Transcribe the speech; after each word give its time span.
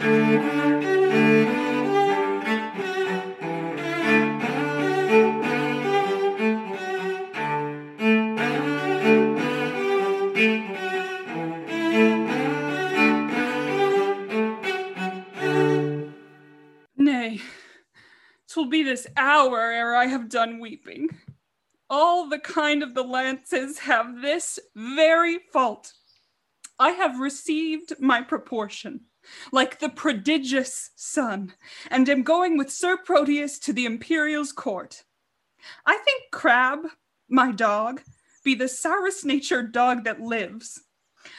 Nay, 0.00 0.06
twill 18.48 18.70
be 18.70 18.82
this 18.82 19.06
hour 19.18 19.60
ere 19.60 19.94
I 19.94 20.06
have 20.06 20.30
done 20.30 20.60
weeping. 20.60 21.10
All 21.90 22.26
the 22.26 22.38
kind 22.38 22.82
of 22.82 22.94
the 22.94 23.04
lances 23.04 23.80
have 23.80 24.22
this 24.22 24.58
very 24.74 25.40
fault. 25.52 25.92
I 26.78 26.92
have 26.92 27.20
received 27.20 28.00
my 28.00 28.22
proportion, 28.22 29.00
like 29.52 29.78
the 29.78 29.88
prodigious 29.88 30.90
son, 30.96 31.54
and 31.90 32.08
am 32.08 32.22
going 32.22 32.56
with 32.56 32.70
Sir 32.70 32.96
Proteus 32.96 33.58
to 33.60 33.72
the 33.72 33.86
Imperial's 33.86 34.52
court. 34.52 35.04
I 35.86 35.98
think 35.98 36.24
Crab, 36.32 36.86
my 37.28 37.52
dog, 37.52 38.02
be 38.44 38.54
the 38.54 38.68
sourest 38.68 39.24
natured 39.24 39.72
dog 39.72 40.04
that 40.04 40.20
lives. 40.20 40.82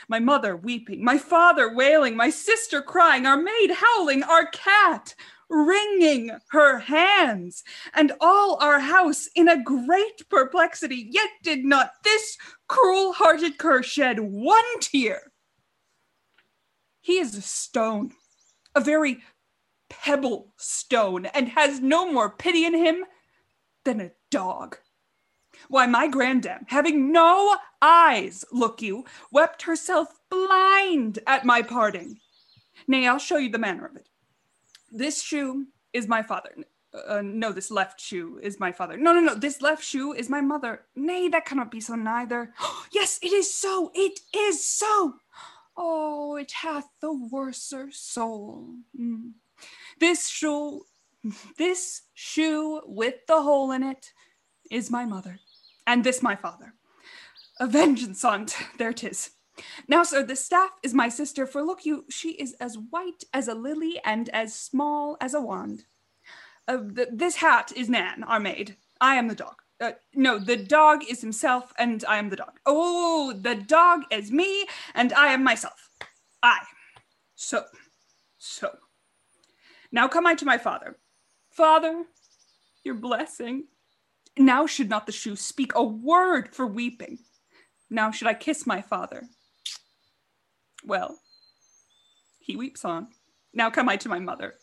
My 0.07 0.19
mother 0.19 0.55
weeping, 0.55 1.03
my 1.03 1.17
father 1.17 1.73
wailing, 1.73 2.15
my 2.15 2.29
sister 2.29 2.81
crying, 2.81 3.25
our 3.25 3.37
maid 3.37 3.71
howling, 3.71 4.23
our 4.23 4.45
cat 4.47 5.15
wringing 5.49 6.31
her 6.49 6.79
hands, 6.79 7.63
and 7.93 8.13
all 8.21 8.57
our 8.61 8.79
house 8.79 9.27
in 9.35 9.49
a 9.49 9.61
great 9.61 10.27
perplexity. 10.29 11.07
Yet 11.09 11.29
did 11.43 11.65
not 11.65 11.91
this 12.03 12.37
cruel 12.67 13.13
hearted 13.13 13.57
cur 13.57 13.83
shed 13.83 14.19
one 14.19 14.79
tear. 14.79 15.30
He 17.01 17.17
is 17.17 17.35
a 17.35 17.41
stone, 17.41 18.11
a 18.75 18.81
very 18.81 19.19
pebble 19.89 20.53
stone, 20.57 21.25
and 21.25 21.49
has 21.49 21.79
no 21.81 22.11
more 22.11 22.29
pity 22.29 22.63
in 22.63 22.75
him 22.75 23.03
than 23.83 23.99
a 23.99 24.11
dog. 24.29 24.77
Why, 25.67 25.85
my 25.87 26.07
grandam, 26.07 26.65
having 26.67 27.11
no 27.11 27.57
eyes, 27.81 28.45
look 28.51 28.81
you, 28.81 29.05
wept 29.31 29.63
herself 29.63 30.07
blind 30.29 31.19
at 31.27 31.45
my 31.45 31.61
parting. 31.61 32.17
Nay, 32.87 33.07
I'll 33.07 33.19
show 33.19 33.37
you 33.37 33.49
the 33.49 33.57
manner 33.57 33.85
of 33.85 33.95
it. 33.95 34.07
This 34.91 35.21
shoe 35.21 35.67
is 35.93 36.07
my 36.07 36.21
father. 36.21 36.55
Uh, 37.07 37.21
no, 37.23 37.51
this 37.51 37.71
left 37.71 38.01
shoe 38.01 38.39
is 38.43 38.59
my 38.59 38.71
father. 38.71 38.97
No, 38.97 39.13
no, 39.13 39.21
no, 39.21 39.35
this 39.35 39.61
left 39.61 39.83
shoe 39.83 40.13
is 40.13 40.29
my 40.29 40.41
mother. 40.41 40.81
Nay, 40.95 41.29
that 41.29 41.45
cannot 41.45 41.71
be 41.71 41.79
so 41.79 41.95
neither. 41.95 42.53
yes, 42.91 43.19
it 43.21 43.31
is 43.31 43.53
so, 43.53 43.91
it 43.93 44.19
is 44.35 44.63
so. 44.63 45.15
Oh, 45.77 46.35
it 46.35 46.51
hath 46.51 46.87
the 47.01 47.13
worser 47.13 47.89
soul. 47.91 48.75
Mm. 48.99 49.31
This 49.99 50.27
shoe, 50.27 50.85
this 51.57 52.03
shoe 52.13 52.81
with 52.85 53.15
the 53.27 53.41
hole 53.41 53.71
in 53.71 53.83
it 53.83 54.11
is 54.69 54.91
my 54.91 55.05
mother, 55.05 55.39
and 55.85 56.03
this 56.03 56.21
my 56.21 56.35
father. 56.35 56.73
A 57.59 57.67
vengeance 57.67 58.25
on't, 58.25 58.55
there 58.77 58.93
'tis. 58.93 59.31
Now, 59.87 60.03
sir, 60.03 60.23
the 60.23 60.35
staff 60.35 60.71
is 60.81 60.93
my 60.93 61.09
sister, 61.09 61.45
for 61.45 61.61
look 61.61 61.85
you, 61.85 62.05
she 62.09 62.31
is 62.31 62.53
as 62.59 62.77
white 62.77 63.23
as 63.33 63.47
a 63.47 63.53
lily 63.53 63.99
and 64.03 64.29
as 64.29 64.55
small 64.55 65.17
as 65.21 65.33
a 65.33 65.41
wand. 65.41 65.85
Uh, 66.67 66.79
th- 66.95 67.09
this 67.11 67.35
hat 67.35 67.71
is 67.75 67.89
Nan, 67.89 68.23
our 68.23 68.39
maid. 68.39 68.77
I 68.99 69.15
am 69.15 69.27
the 69.27 69.35
dog. 69.35 69.60
Uh, 69.81 69.93
no, 70.13 70.37
the 70.37 70.55
dog 70.57 71.01
is 71.09 71.21
himself, 71.21 71.73
and 71.79 72.05
I 72.07 72.19
am 72.19 72.29
the 72.29 72.35
dog. 72.35 72.59
Oh, 72.67 73.33
the 73.33 73.55
dog 73.55 74.03
is 74.11 74.31
me, 74.31 74.67
and 74.93 75.11
I 75.11 75.33
am 75.33 75.43
myself. 75.43 75.89
I. 76.43 76.59
So, 77.33 77.65
so. 78.37 78.77
Now 79.91 80.07
come 80.07 80.27
I 80.27 80.35
to 80.35 80.45
my 80.45 80.59
father. 80.59 80.97
Father, 81.49 82.03
your 82.83 82.93
blessing. 82.93 83.65
Now 84.37 84.67
should 84.67 84.87
not 84.87 85.07
the 85.07 85.11
shoe 85.11 85.35
speak 85.35 85.73
a 85.73 85.83
word 85.83 86.53
for 86.53 86.67
weeping. 86.67 87.17
Now 87.89 88.11
should 88.11 88.27
I 88.27 88.35
kiss 88.35 88.67
my 88.67 88.81
father. 88.81 89.23
Well, 90.85 91.17
he 92.39 92.55
weeps 92.55 92.85
on. 92.85 93.07
Now 93.51 93.71
come 93.71 93.89
I 93.89 93.97
to 93.97 94.09
my 94.09 94.19
mother. 94.19 94.53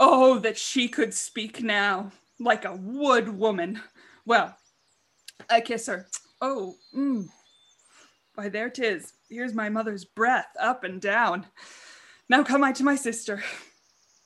Oh, 0.00 0.38
that 0.40 0.58
she 0.58 0.88
could 0.88 1.12
speak 1.12 1.62
now, 1.62 2.12
like 2.40 2.64
a 2.64 2.74
wood 2.76 3.28
woman. 3.28 3.80
Well, 4.28 4.54
I 5.48 5.62
kiss 5.62 5.86
her. 5.86 6.06
Oh, 6.42 6.74
mm. 6.94 7.28
Why, 8.34 8.50
there 8.50 8.68
'tis. 8.68 9.14
Here's 9.30 9.54
my 9.54 9.70
mother's 9.70 10.04
breath 10.04 10.48
up 10.60 10.84
and 10.84 11.00
down. 11.00 11.46
Now 12.28 12.44
come 12.44 12.62
I 12.62 12.72
to 12.72 12.84
my 12.84 12.94
sister. 12.94 13.42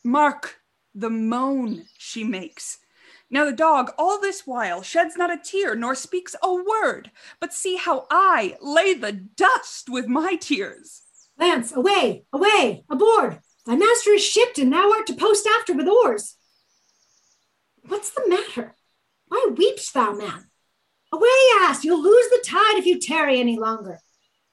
Mark 0.02 0.56
the 0.92 1.08
moan 1.08 1.84
she 1.96 2.24
makes. 2.24 2.80
Now 3.30 3.44
the 3.44 3.52
dog, 3.52 3.92
all 3.96 4.20
this 4.20 4.44
while, 4.44 4.82
sheds 4.82 5.16
not 5.16 5.32
a 5.32 5.40
tear, 5.40 5.76
nor 5.76 5.94
speaks 5.94 6.34
a 6.42 6.52
word, 6.52 7.12
but 7.38 7.52
see 7.52 7.76
how 7.76 8.08
I 8.10 8.56
lay 8.60 8.94
the 8.94 9.12
dust 9.12 9.88
with 9.88 10.08
my 10.08 10.34
tears. 10.34 11.02
Lance, 11.38 11.70
away, 11.70 12.24
away, 12.32 12.84
aboard! 12.90 13.38
Thy 13.66 13.76
master 13.76 14.10
is 14.10 14.24
shipped, 14.24 14.58
and 14.58 14.72
thou 14.72 14.90
art 14.90 15.06
to 15.06 15.14
post 15.14 15.46
after 15.46 15.72
with 15.72 15.86
oars. 15.86 16.38
What's 17.86 18.10
the 18.10 18.28
matter? 18.28 18.74
Why 19.32 19.48
weepst 19.54 19.94
thou, 19.94 20.12
man? 20.12 20.44
Away, 21.10 21.26
ass! 21.62 21.84
You'll 21.84 22.02
lose 22.02 22.28
the 22.28 22.44
tide 22.44 22.76
if 22.76 22.84
you 22.84 23.00
tarry 23.00 23.40
any 23.40 23.58
longer. 23.58 23.98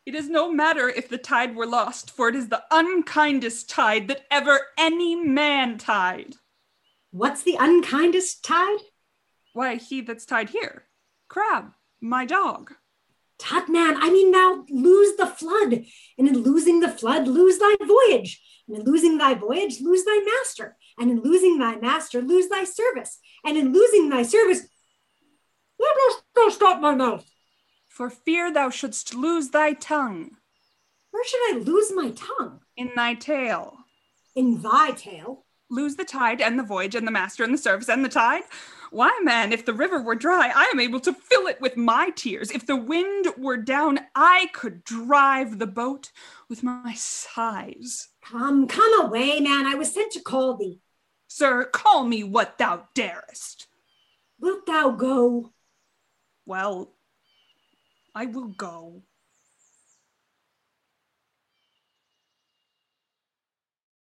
It 0.06 0.16
is 0.16 0.30
no 0.30 0.50
matter 0.50 0.88
if 0.88 1.10
the 1.10 1.18
tide 1.18 1.54
were 1.54 1.68
lost, 1.68 2.12
for 2.12 2.30
it 2.30 2.36
is 2.36 2.48
the 2.48 2.64
unkindest 2.72 3.70
tide 3.70 4.08
that 4.08 4.26
ever 4.32 4.58
any 4.78 5.18
man 5.18 5.80
tied. 5.80 6.36
What's 7.12 7.44
the 7.44 7.58
unkindest 7.60 8.46
tide? 8.46 8.80
Why, 9.52 9.76
he 9.76 10.00
that's 10.00 10.26
tied 10.26 10.52
here. 10.52 10.86
Crab, 11.28 11.74
my 12.00 12.24
dog. 12.24 12.72
Tut, 13.40 13.70
man, 13.70 13.96
I 13.98 14.12
mean, 14.12 14.32
now 14.32 14.66
lose 14.70 15.16
the 15.16 15.26
flood, 15.26 15.86
and 16.18 16.28
in 16.28 16.44
losing 16.44 16.82
the 16.82 16.90
flood, 16.90 17.28
lose 17.28 17.58
thy 17.58 17.76
voyage, 17.86 18.42
and 18.68 18.78
in 18.78 18.84
losing 18.84 19.18
thy 19.18 19.34
voyage, 19.34 19.80
lose 19.82 20.04
thy 20.04 20.20
master, 20.20 20.76
and 21.00 21.10
in 21.10 21.22
losing 21.22 21.58
thy 21.58 21.78
master, 21.78 22.22
lose 22.22 22.50
thy 22.50 22.66
service, 22.66 23.20
and 23.46 23.58
in 23.58 23.72
losing 23.72 24.10
thy 24.10 24.24
service, 24.24 24.68
why 25.78 25.94
dost 25.96 26.24
thou 26.36 26.50
stop 26.50 26.82
my 26.82 26.94
mouth? 26.94 27.26
For 27.88 28.10
fear 28.10 28.54
thou 28.54 28.70
shouldst 28.70 29.16
lose 29.16 29.50
thy 29.50 29.74
tongue. 29.74 30.32
Where 31.12 31.26
should 31.26 31.56
I 31.56 31.60
lose 31.60 31.92
my 31.96 32.12
tongue? 32.12 32.60
In 32.76 32.92
thy 32.96 33.14
tail. 33.14 33.78
In 34.36 34.62
thy 34.62 34.92
tail? 34.92 35.46
Lose 35.70 35.96
the 35.96 36.06
tide 36.06 36.42
and 36.42 36.58
the 36.58 36.64
voyage 36.64 36.96
and 36.96 37.06
the 37.06 37.12
master 37.12 37.44
and 37.44 37.54
the 37.54 37.58
service 37.58 37.90
and 37.90 38.04
the 38.04 38.10
tide? 38.10 38.44
Why, 38.92 39.18
man, 39.22 39.54
if 39.54 39.66
the 39.66 39.74
river 39.74 40.02
were 40.02 40.16
dry, 40.16 40.52
I 40.54 40.72
am 40.74 40.80
able 40.80 41.00
to 41.02 41.14
fill 41.14 41.46
it 41.46 41.62
with 41.62 41.78
my 41.78 42.10
tears. 42.16 42.50
If 42.50 42.66
the 42.66 42.76
wind 42.76 43.28
were 43.38 43.58
down, 43.58 44.00
I 44.16 44.50
could 44.54 44.84
drive 44.84 45.60
the 45.60 45.68
boat 45.68 46.12
with 46.50 46.64
my 46.64 46.94
sighs. 46.96 48.10
Come, 48.24 48.68
come 48.68 49.06
away, 49.06 49.40
man. 49.40 49.68
I 49.68 49.76
was 49.76 49.94
sent 49.94 50.12
to 50.14 50.22
call 50.22 50.58
thee. 50.58 50.80
Sir, 51.28 51.66
call 51.66 52.06
me 52.06 52.24
what 52.24 52.58
thou 52.58 52.88
darest. 52.96 53.68
Wilt 54.40 54.66
thou 54.66 54.90
go? 54.90 55.52
Well, 56.48 56.94
I 58.16 58.26
will 58.26 58.48
go. 58.48 59.04